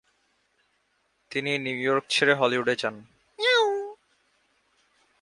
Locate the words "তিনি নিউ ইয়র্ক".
1.31-2.05